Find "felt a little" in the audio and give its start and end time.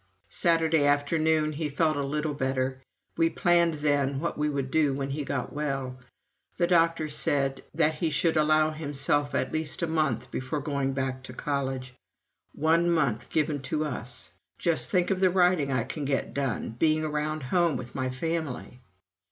1.69-2.33